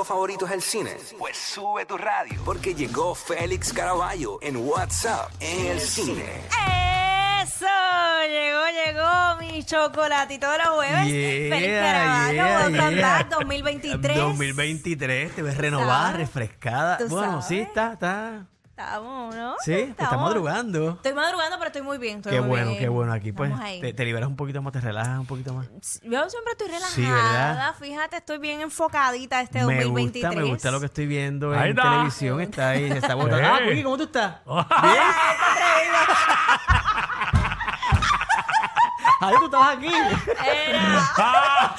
[0.00, 0.96] lado favorito es el cine?
[1.18, 6.24] Pues sube tu radio, porque llegó Félix Caraballo en WhatsApp en el cine.
[7.42, 7.66] ¡Eso!
[8.28, 11.06] Llegó, llegó mi chocolatito de los jueves.
[11.06, 13.18] Yeah, Feliz Caraballo, yeah, Welcome yeah.
[13.18, 14.16] back 2023.
[14.16, 16.98] 2023, te ves renovada, refrescada.
[16.98, 18.46] Tú Bueno, sí, está, está.
[18.80, 19.56] Estamos, ¿no?
[19.62, 20.92] Sí, está madrugando.
[20.92, 22.16] Estoy madrugando, pero estoy muy bien.
[22.18, 22.80] estoy Qué muy bueno, bien.
[22.80, 23.12] qué bueno.
[23.12, 25.66] Aquí pues Estamos te, te liberas un poquito más, te relajas un poquito más.
[26.02, 26.90] Yo siempre estoy relajada.
[26.94, 27.74] Sí, ¿verdad?
[27.78, 30.24] Fíjate, estoy bien enfocadita este Me 2023.
[30.32, 31.90] gusta, me gusta lo que estoy viendo Ahí en está.
[31.90, 32.40] televisión.
[32.40, 33.36] Está ahí, se está botando.
[33.50, 34.36] Ah, Cookie, ¿cómo tú estás?
[34.46, 34.64] Oh.
[34.82, 35.02] ¿Bien?
[39.22, 39.92] Ay, tú estabas aquí.
[40.46, 41.74] Era-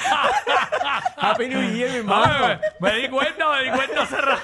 [1.18, 2.60] Happy New Year, mi hermano.
[2.78, 4.42] Me di cuenta, me di cuenta hace rato.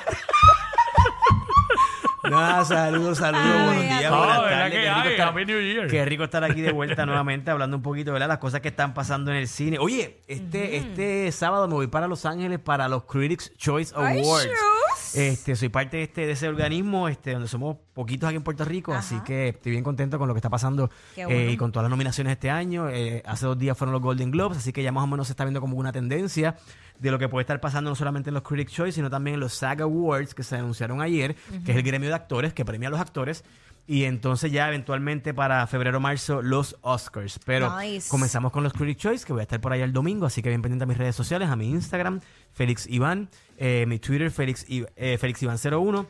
[2.30, 4.72] Nada, saludos, saludos, Ay, buenos días, No, buenas ¿verdad tardes.
[4.72, 5.10] que Qué rico, hay?
[5.12, 5.86] estar, Happy New Year.
[5.88, 8.28] qué rico estar aquí de vuelta nuevamente hablando un poquito, ¿verdad?
[8.28, 9.78] Las cosas que están pasando en el cine.
[9.78, 14.44] Oye, este, este sábado me voy para Los Ángeles para los Critics Choice Ay, Awards.
[14.46, 15.14] shoes.
[15.14, 18.64] Este, soy parte de, este, de ese organismo, este, donde somos poquitos aquí en Puerto
[18.66, 19.24] Rico, así Ajá.
[19.24, 21.50] que estoy bien contento con lo que está pasando Qué eh, bueno.
[21.50, 22.90] y con todas las nominaciones este año.
[22.90, 25.32] Eh, hace dos días fueron los Golden Globes, así que ya más o menos se
[25.32, 26.56] está viendo como una tendencia
[26.98, 29.40] de lo que puede estar pasando no solamente en los Critics Choice, sino también en
[29.40, 32.88] los SAG Awards que se anunciaron ayer, que es el gremio de actores que premia
[32.88, 33.44] a los actores.
[33.86, 37.40] Y entonces ya eventualmente para febrero marzo los Oscars.
[37.46, 38.10] Pero Nice.
[38.10, 40.50] comenzamos con los Critics Choice, que voy a estar por ahí el domingo, así que
[40.50, 42.20] bien pendiente a mis redes sociales, a mi Instagram,
[42.52, 46.06] Félix Iván, eh, mi Twitter, Félix, eh, Félix Iván 01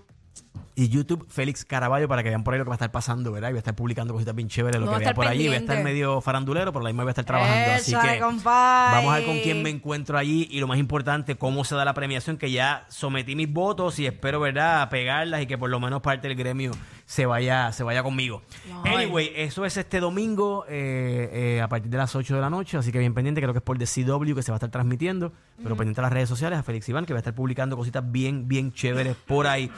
[0.78, 3.32] y YouTube, Félix Caraballo, para que vean por ahí lo que va a estar pasando,
[3.32, 3.48] ¿verdad?
[3.48, 5.48] Y voy a estar publicando cositas bien chéveres, lo que a vean por allí.
[5.48, 5.92] Voy a estar pendiente.
[5.92, 7.72] medio farandulero, pero la misma voy a estar trabajando.
[7.72, 11.64] así que vamos a ver con quién me encuentro allí y lo más importante, cómo
[11.64, 15.58] se da la premiación, que ya sometí mis votos y espero, ¿verdad?, pegarlas y que
[15.58, 16.70] por lo menos parte del gremio
[17.06, 18.42] se vaya, se vaya conmigo.
[18.84, 19.06] Ay.
[19.06, 22.76] Anyway, eso es este domingo eh, eh, a partir de las 8 de la noche,
[22.76, 24.70] así que bien pendiente, creo que es por The CW que se va a estar
[24.70, 27.76] transmitiendo, pero pendiente a las redes sociales, a Félix Iván, que va a estar publicando
[27.76, 29.72] cositas bien, bien chéveres por ahí.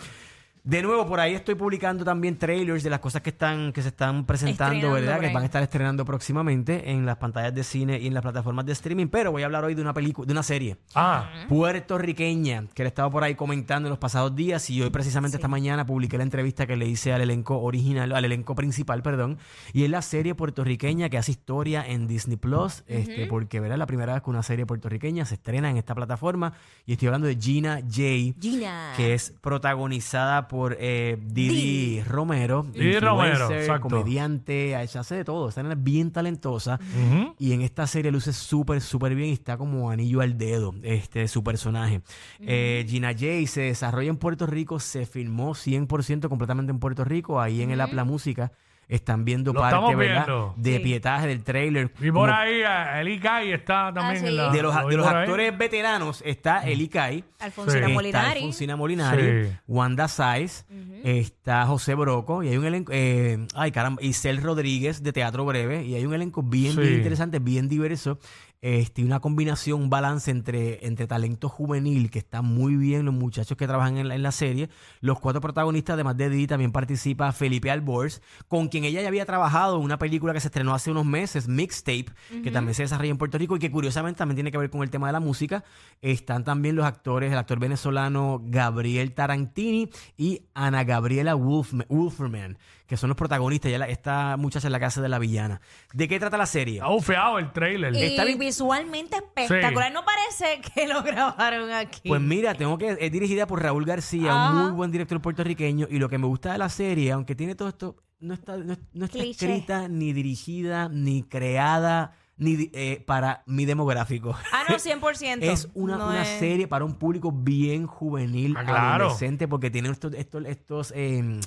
[0.63, 3.89] De nuevo, por ahí estoy publicando también trailers de las cosas que están que se
[3.89, 5.21] están presentando, Estrenando ¿verdad?
[5.21, 8.67] Que van a estar estrenando próximamente en las pantallas de cine y en las plataformas
[8.67, 9.07] de streaming.
[9.07, 12.89] Pero voy a hablar hoy de una película, de una serie Ah, puertorriqueña que le
[12.89, 16.25] estaba por ahí comentando en los pasados días y hoy precisamente esta mañana publiqué la
[16.25, 19.39] entrevista que le hice al elenco original, al elenco principal, perdón,
[19.73, 23.87] y es la serie puertorriqueña que hace historia en Disney Plus, este, porque verá la
[23.87, 26.53] primera vez que una serie puertorriqueña se estrena en esta plataforma
[26.85, 28.39] y estoy hablando de Gina J.
[28.41, 28.93] Gina.
[28.97, 32.03] Que es protagonizada por eh, Didi, Didi.
[32.03, 33.89] Romero, Didi Romero, exacto.
[33.89, 36.79] comediante, ella hace de todo, está bien talentosa.
[36.81, 37.35] ujú.
[37.39, 41.29] Y en esta serie luce súper, súper bien y está como anillo al dedo este
[41.29, 42.03] su personaje.
[42.41, 47.41] Eh, Gina J se desarrolla en Puerto Rico, se filmó 100% completamente en Puerto Rico,
[47.41, 48.53] ahí en el Apla Música.
[48.91, 50.27] Están viendo Lo parte, estamos ¿verdad?
[50.27, 50.55] viendo.
[50.57, 50.83] De Sí.
[50.83, 51.93] pietaje del trailer.
[52.01, 52.61] y por Como- ahí
[53.01, 54.27] Eli Kai está también Ah, sí.
[54.27, 54.51] en la.
[54.51, 55.23] de los, lo vi de los por ahí.
[55.23, 57.79] actores veteranos está Eli Kai, Alfonsina Sí.
[57.85, 58.39] está Molinari.
[58.41, 59.53] Alfonsina Molinari, Sí.
[59.69, 60.65] Wanda Saiz,
[61.05, 65.85] está José Broco y hay un elenco, eh, ay caramba, Isel Rodríguez de Teatro Breve
[65.85, 66.81] y hay un elenco bien, Sí.
[66.81, 68.19] bien interesante, bien diverso.
[68.63, 73.57] Este, una combinación, un balance entre, entre talento juvenil, que está muy bien los muchachos
[73.57, 74.69] que trabajan en la, en la serie.
[75.01, 79.25] Los cuatro protagonistas, además de Didi, también participa Felipe Albors, con quien ella ya había
[79.25, 82.07] trabajado en una película que se estrenó hace unos meses, Mixtape,
[82.43, 84.83] que también se desarrolla en Puerto Rico y que curiosamente también tiene que ver con
[84.83, 85.65] el tema de la música.
[86.03, 89.89] Están también los actores, el actor venezolano Gabriel Tarantini
[90.19, 92.59] y Ana Gabriela Wolfman, Wolferman,
[92.91, 93.71] que son los protagonistas.
[93.71, 95.61] Ya la- esta muchacha es la casa de la villana.
[95.95, 96.75] ¿De qué trata la serie?
[96.79, 97.95] Está bufeado el trailer.
[97.95, 98.39] Y Está bien.
[98.39, 99.93] visualmente espectacular.
[99.93, 102.09] No parece que lo grabaron aquí.
[102.09, 104.51] Pues mira, tengo que es dirigida por Raúl García, Ajá.
[104.51, 107.55] un muy buen director puertorriqueño y lo que me gusta de la serie, aunque tiene
[107.55, 109.47] todo esto no está no, no está Cliché.
[109.47, 114.37] escrita ni dirigida ni creada ni di- eh, para mi demográfico.
[114.53, 115.39] Ah, no, 100%.
[115.43, 119.05] Es una, No una es- serie para un público bien juvenil, Ah, claro.
[119.05, 121.39] adolescente, porque tiene estos, estos, estos, eh,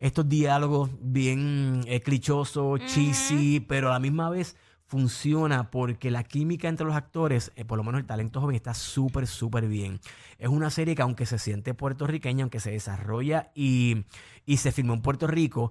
[0.00, 4.56] estos diálogos bien eh, clichosos, cheesy, pero a la misma vez
[4.88, 8.72] funciona porque la química entre los actores, eh, por lo menos el talento joven, está
[8.72, 9.98] súper, súper bien.
[10.38, 14.04] Es una serie que aunque se siente puertorriqueña, aunque se desarrolla y,
[14.44, 15.70] y se filmó en Puerto Rico,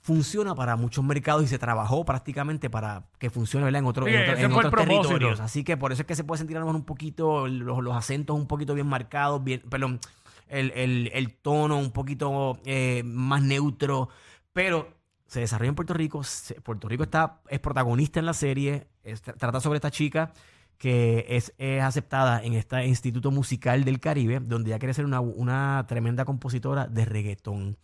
[0.00, 3.78] funciona para muchos mercados y se trabajó prácticamente para que funcione ¿verdad?
[3.80, 4.12] en, otro- Sí,
[4.44, 4.70] en, otro- otros
[5.12, 5.40] territorios.
[5.40, 7.82] Así que por eso es que se puede sentir a lo mejor un poquito, los,
[7.82, 10.00] los acentos un poquito bien marcados, bien, perdón,
[10.48, 14.08] el, el- el tono un poquito eh, más neutro,
[14.52, 14.92] pero
[15.26, 16.22] se desarrolla en Puerto Rico.
[16.62, 20.32] Puerto Rico está, es protagonista en la serie, es- trata sobre esta chica
[20.78, 25.20] que es, es aceptada en este Instituto Musical del Caribe, donde ella quiere ser una,
[25.20, 27.76] una tremenda compositora de reggaetón.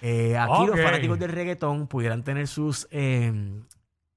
[0.00, 3.60] Eh, aquí los fanáticos del reggaetón pudieran tener sus eh,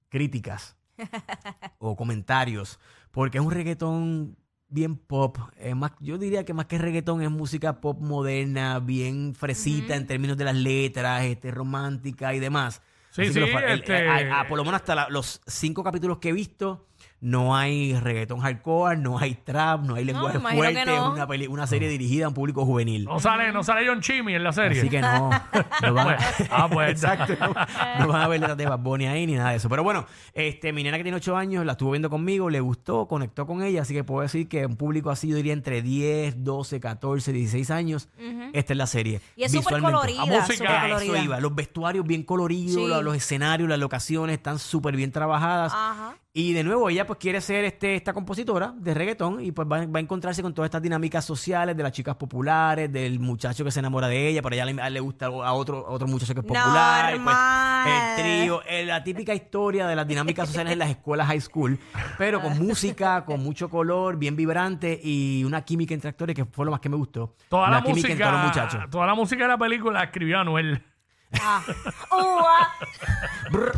[0.08, 0.76] críticas
[1.78, 2.78] o comentarios,
[3.10, 4.36] porque es un reggaetón
[4.68, 5.38] bien pop.
[5.58, 10.06] eh, más, yo diría que más que reggaetón es música pop moderna, bien fresita en
[10.06, 12.82] términos de las letras, este, romántica y demás.
[13.10, 16.18] Sí, Así sí, este- eh, a- a- por lo menos hasta la- los cinco capítulos
[16.18, 16.86] que he visto,
[17.20, 20.90] no hay reggaetón hardcore, no hay trap, no hay lenguaje imagino que fuerte.
[20.90, 21.06] no.
[21.08, 23.04] Es una, peli- una serie dirigida a un público juvenil.
[23.04, 24.78] No sale, no sale John Chimmy en la serie.
[24.80, 25.30] Así que no,
[25.82, 26.18] no van a,
[26.50, 26.90] Ah, pues.
[26.90, 27.54] Exacto, no,
[28.00, 29.68] no van a ver letras de Bad Bunny ahí ni nada de eso.
[29.68, 33.06] Pero bueno, este, mi nena que tiene 8 años la estuvo viendo conmigo, le gustó,
[33.08, 36.44] conectó con ella, así que puedo decir que un público así, yo diría entre 10,
[36.44, 38.08] 12, 14, 16 años,
[38.52, 39.20] esta es la serie.
[39.36, 39.92] Y es súper Visualmente.
[40.16, 40.22] colorida.
[40.22, 41.24] A música, súper A eso colorida.
[41.24, 42.86] iba, los vestuarios bien coloridos, Sí.
[42.86, 45.72] los, los escenarios, las locaciones están súper bien trabajadas.
[45.74, 46.14] Ajá.
[46.38, 49.86] Y de nuevo, ella pues quiere ser este, esta compositora de reggaetón y pues va,
[49.86, 53.70] va a encontrarse con todas estas dinámicas sociales de las chicas populares, del muchacho que
[53.70, 56.06] se enamora de ella, pero ella le, a él le gusta a otro, a otro
[56.06, 57.18] muchacho que es popular.
[57.24, 61.40] pues, el trío, eh, la típica historia de las dinámicas sociales en las escuelas high
[61.40, 61.78] school,
[62.18, 66.66] pero con música, con mucho color, bien vibrante y una química entre actores que fue
[66.66, 67.34] lo más que me gustó.
[67.48, 68.90] Toda la, química música, entre todos los muchachos.
[68.90, 70.82] toda la música de la película la escribió Anuel.
[71.40, 71.62] Ah.
[72.10, 72.72] Ua.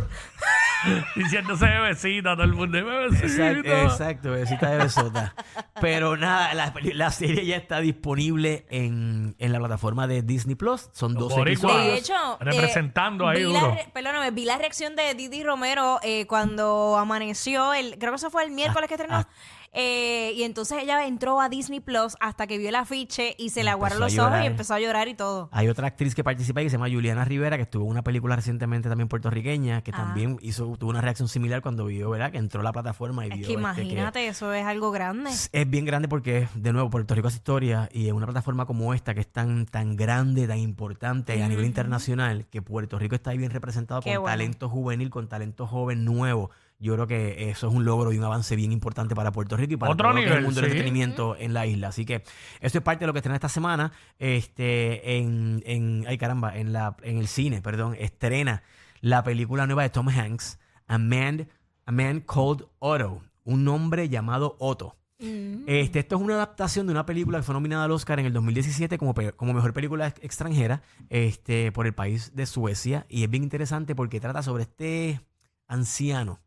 [1.16, 2.78] Diciéndose bebecita, todo el mundo.
[2.84, 3.50] Bebecita.
[3.50, 5.34] Exacto, exacto, besita de besota.
[5.80, 10.54] Pero nada, la, peli- la serie ya está disponible en, en la plataforma de Disney
[10.54, 10.88] Plus.
[10.92, 11.72] Son Los 12 boricuas.
[11.74, 11.92] episodios.
[11.94, 13.74] De hecho, Representando eh, ahí vi la duro.
[13.74, 18.30] re- perdóname, vi la reacción de Didi Romero eh, cuando amaneció, el, creo que eso
[18.30, 19.16] fue el miércoles que estrenó.
[19.16, 19.28] ah.
[19.72, 23.64] Eh, y entonces ella entró a Disney Plus hasta que vio el afiche y se
[23.64, 25.48] le aguaron los ojos y empezó a llorar y todo.
[25.52, 28.02] Hay otra actriz que participa ahí que se llama Juliana Rivera, que estuvo en una
[28.02, 29.96] película recientemente también puertorriqueña, que Ah.
[29.98, 32.30] también hizo, tuvo una reacción similar cuando vio, ¿verdad?
[32.32, 35.30] Que entró a la plataforma y Es vio que este, imagínate, eso es algo grande.
[35.30, 38.66] Es- Es bien grande porque, de nuevo, Puerto Rico hace historia y en una plataforma
[38.66, 43.14] como esta, que es tan, tan grande, tan importante a nivel internacional, que Puerto Rico
[43.14, 44.32] está ahí bien representado Qué con bueno.
[44.32, 46.50] talento juvenil, con talento joven nuevo.
[46.80, 49.74] Yo creo que eso es un logro y un avance bien importante para Puerto Rico
[49.74, 50.76] y para Otro todo lo que es nivel, el mundo del sí.
[50.76, 51.88] entretenimiento en la isla.
[51.88, 52.22] Así que
[52.60, 53.90] eso es parte de lo que estrena esta semana.
[54.18, 58.62] Este, en, en, ay caramba, en la, en el cine, perdón, estrena
[59.00, 61.48] la película nueva de Tom Hanks, A Man,
[61.86, 64.94] A Man Called Otto, un hombre llamado Otto.
[65.20, 68.32] Este, esto es una adaptación de una película que fue nominada al Oscar en el
[68.32, 73.04] 2017 como, pe- como mejor película ex- extranjera este, por el país de Suecia.
[73.08, 75.20] Y es bien interesante porque trata sobre este
[75.66, 76.38] anciano,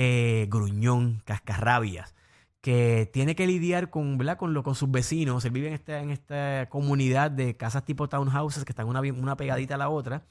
[0.00, 2.14] eh, gruñón, cascarrabias,
[2.60, 4.36] que tiene que lidiar con, ¿verdad?
[4.36, 5.44] con, lo, con sus vecinos.
[5.44, 9.74] Él vive en esta, en esta comunidad de casas tipo townhouses que están una, pegadita
[9.74, 10.22] a la otra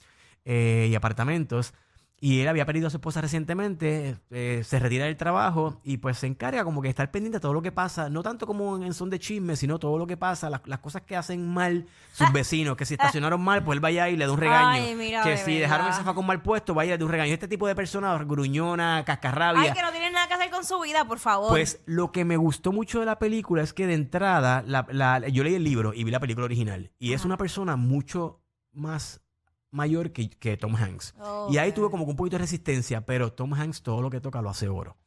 [0.46, 1.74] eh, y apartamentos.
[2.20, 6.18] Y él había perdido a su esposa recientemente, eh, se retira del trabajo y pues
[6.18, 8.84] se encarga como que estar pendiente de todo lo que pasa, no tanto como en,
[8.84, 11.86] en son de chisme, sino todo lo que pasa, las, las cosas que hacen mal
[12.14, 14.68] sus vecinos, que si estacionaron mal, pues él vaya y le da un regaño.
[14.84, 17.34] Ay, mira, que si dejaron el zafacón mal puesto, vaya y le da un regaño.
[17.34, 19.62] Este tipo de personas, gruñona, cascarrabia.
[19.62, 21.50] Ay, que no tienen nada que hacer con su vida, por favor.
[21.50, 25.28] Pues lo que me gustó mucho de la película es que de entrada, la- la-
[25.28, 26.92] yo leí el libro y vi la película original.
[26.98, 28.42] Y es una persona mucho
[28.74, 29.22] más
[29.72, 31.16] mayor que, que Tom Hanks.
[31.50, 34.22] Y ahí tuve como que un poquito de resistencia, pero Tom Hanks todo lo que
[34.22, 34.98] toca lo hace oro.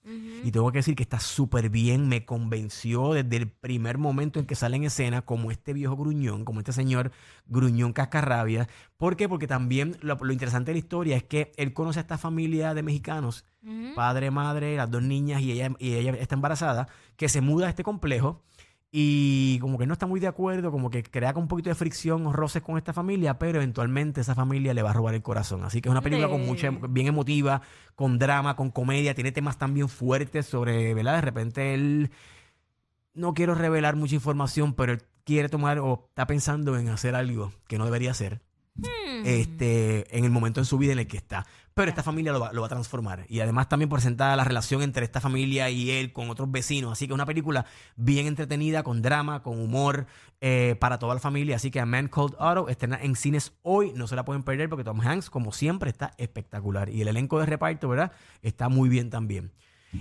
[0.42, 4.46] Y tengo que decir que está súper bien, me convenció desde el primer momento en
[4.46, 7.12] que sale en escena como este viejo gruñón, como este señor
[7.46, 8.68] gruñón cascarrabia.
[8.96, 9.28] ¿Por qué?
[9.28, 12.74] Porque también lo, lo interesante de la historia es que él conoce a esta familia
[12.74, 13.44] de mexicanos,
[13.94, 17.70] padre, madre, las dos niñas y ella, y ella está embarazada, que se muda a
[17.70, 18.42] este complejo
[18.92, 22.26] y como que no está muy de acuerdo, como que crea un poquito de fricción
[22.26, 25.64] o roces con esta familia, pero eventualmente esa familia le va a robar el corazón.
[25.64, 27.62] Así que es una película con mucha, bien emotiva,
[27.94, 31.14] con drama, con comedia, tiene temas también fuertes sobre, ¿verdad?
[31.16, 32.10] De repente él,
[33.14, 37.52] no quiero revelar mucha información, pero él quiere tomar o está pensando en hacer algo
[37.68, 38.40] que no debería hacer.
[39.24, 41.46] Este, en el momento en su vida en el que está.
[41.80, 43.24] Pero esta familia lo va, lo va a transformar.
[43.30, 46.92] Y además también presenta la relación entre esta familia y él con otros vecinos.
[46.92, 47.64] Así que es una película
[47.96, 50.04] bien entretenida, con drama, con humor,
[50.42, 51.56] eh, para toda la familia.
[51.56, 53.94] Así que A Man Called Otto estrena en cines hoy.
[53.96, 56.90] No se la pueden perder porque Tom Hanks, como siempre, está espectacular.
[56.90, 58.12] Y el elenco de reparto, ¿verdad?
[58.42, 59.50] Está muy bien también.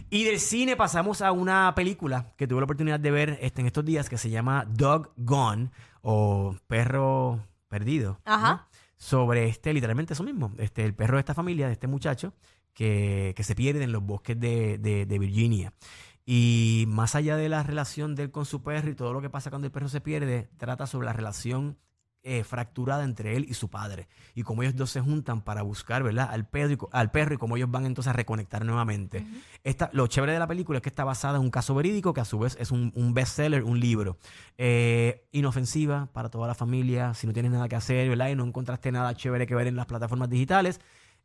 [0.10, 3.68] Y del cine pasamos a una película que tuve la oportunidad de ver este, en
[3.68, 5.72] estos días que se llama Dog Gone
[6.02, 8.20] o Perro Perdido.
[8.26, 8.69] ¿no?
[9.00, 12.34] Sobre este, literalmente eso mismo, este, el perro de esta familia, de este muchacho,
[12.74, 15.74] que, que se pierde en los bosques de, de- de Virginia.
[16.26, 19.30] Y más allá de la relación de él con su perro y todo lo que
[19.30, 21.78] pasa cuando el perro se pierde, trata sobre la relación
[22.24, 24.08] eh, fracturada entre él y su padre.
[24.36, 26.30] Y cómo ellos dos se juntan para buscar, ¿verdad?
[26.30, 29.26] Al perro y, al perro y cómo ellos van entonces a reconectar nuevamente.
[29.64, 32.22] Esta, lo chévere de la película es que está basada en un caso verídico que
[32.22, 34.18] a su vez es un, un bestseller, un libro.
[34.58, 38.30] Eh, inofensiva para toda la familia, si no tienes nada que hacer, ¿verdad?
[38.30, 40.82] Y no encontraste nada chévere que ver en las plataformas digitales.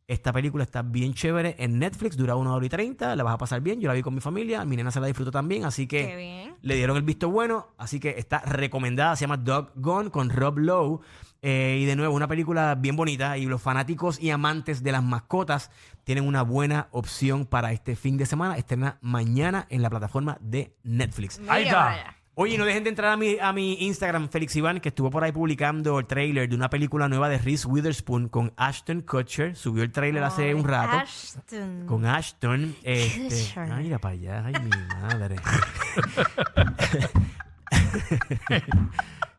[0.06, 3.38] Esta película está bien chévere en Netflix, dura una hora y treinta, la vas a
[3.38, 3.80] pasar bien.
[3.80, 6.16] Yo la vi con mi familia, mi nena se la disfrutó también, así que Qué
[6.16, 6.56] bien.
[6.60, 10.58] le dieron el visto bueno, así que está recomendada, se llama Dog Gone con Rob
[10.58, 11.00] Lowe.
[11.40, 15.02] Eh, y de nuevo, una película bien bonita y los fanáticos y amantes de las
[15.02, 15.70] mascotas
[16.04, 18.56] tienen una buena opción para este fin de semana.
[18.56, 21.40] Estrena mañana en la plataforma de Netflix.
[21.48, 22.13] Ahí está.
[22.36, 25.22] Oye, no dejen de entrar a mi, a mi Instagram, Félix Iván, que estuvo por
[25.22, 29.54] ahí publicando el trailer de una película nueva de Reese Witherspoon con Ashton Kutcher.
[29.54, 30.96] Subió el trailer hace un rato.
[30.98, 31.86] Ashton.
[31.86, 32.74] Con Ashton.
[32.82, 33.72] Este, Kutcher.
[33.72, 34.42] ay, mira para allá.
[34.46, 35.36] Ay, mi madre.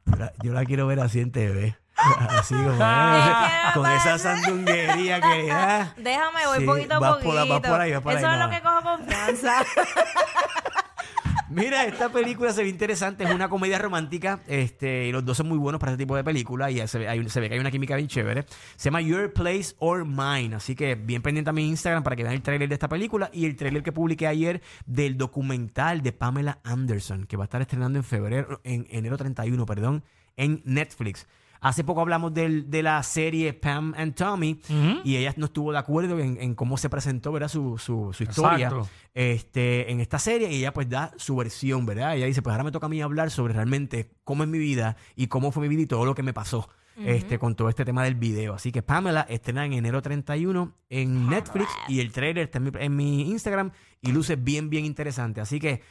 [0.05, 1.75] yo, la, yo la quiero ver así en TV.
[1.97, 5.93] Así como, eh, ¿qué con esa sandunguería que da.
[5.97, 7.25] Déjame, voy Sí, poquito a poquito.
[7.25, 8.45] por la- vas por ahí, vas por Eso ahí, es no.
[8.45, 9.53] lo que cojo confianza.
[11.55, 15.47] Mira, esta película se ve interesante, es una comedia romántica, este, y los dos son
[15.47, 17.71] muy buenos para este tipo de película y se ve, se ve que hay una
[17.71, 18.43] química bien chévere.
[18.75, 22.23] Se llama Your Place or Mine, así que bien pendiente a mi Instagram para que
[22.23, 26.11] vean el tráiler de esta película y el tráiler que publiqué ayer del documental de
[26.11, 30.03] Pamela Anderson, que va a estar estrenando en febrero, en enero 31, perdón,
[30.35, 31.25] en Netflix.
[31.61, 34.59] Hace poco hablamos del- de la serie Pam and Tommy
[35.03, 37.47] y ella no estuvo de acuerdo en, en cómo se presentó ¿verdad?
[37.47, 38.89] Su, su, su historia Exacto.
[39.13, 42.15] este, en esta serie y ella pues da su versión, ¿verdad?
[42.15, 44.97] Ella dice, pues ahora me toca a mí hablar sobre realmente cómo es mi vida
[45.15, 47.83] y cómo fue mi vida y todo lo que me pasó este, con todo este
[47.83, 48.53] tema del video.
[48.53, 52.71] Así que Pamela estrena en enero 31 en Netflix y el trailer está en mi,
[52.79, 53.71] en mi Instagram
[54.01, 55.41] y luce bien, bien interesante.
[55.41, 55.81] Así que,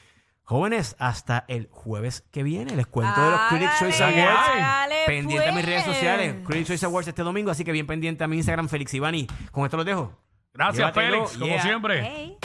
[0.45, 4.49] jóvenes, hasta el jueves que viene les cuento de los Critics Choice Hágale, Awards.
[4.49, 5.97] hágale, Pendiente a mis redes pues.
[5.97, 9.27] sociales, Critics Choice Awards este domingo, así que bien pendiente a mi Instagram, Félix Ivani.
[9.51, 10.13] Con esto los dejo.
[10.53, 11.63] Gracias, Llévatelo, Félix, como yeah.
[11.63, 12.03] siempre.
[12.03, 12.39] Hey.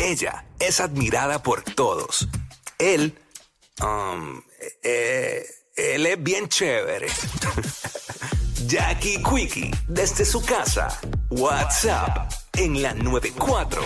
[0.00, 2.26] Ella es admirada por todos.
[2.78, 3.18] Él,
[3.82, 4.40] um,
[4.82, 5.44] eh,
[5.76, 7.08] él es bien chévere.
[8.66, 10.88] Jackie Quickie, desde su casa.
[11.30, 13.82] WhatsApp en la 94.